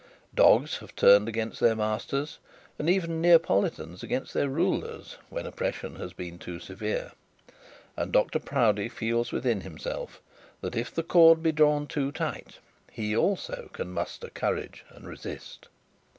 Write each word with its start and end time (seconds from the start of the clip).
Dogs 0.33 0.79
have 0.79 0.95
turned 0.95 1.29
against 1.29 1.59
their 1.59 1.75
masters, 1.75 2.39
and 2.79 2.89
even 2.89 3.21
Neapolitans 3.21 4.01
against 4.01 4.33
their 4.33 4.49
rulers, 4.49 5.17
when 5.29 5.45
oppression 5.45 5.97
has 5.97 6.11
been 6.11 6.39
too 6.39 6.59
severe. 6.59 7.11
And 7.95 8.11
Dr 8.11 8.39
Proudie 8.39 8.89
feels 8.89 9.31
within 9.31 9.61
himself 9.61 10.19
that 10.61 10.75
if 10.75 10.91
the 10.91 11.03
cord 11.03 11.43
be 11.43 11.51
drawn 11.51 11.85
too 11.85 12.11
tight, 12.11 12.57
he 12.91 13.15
also 13.15 13.69
can 13.73 13.91
muster 13.91 14.29
courage 14.31 14.83
and 14.89 15.07
resist. 15.07 15.67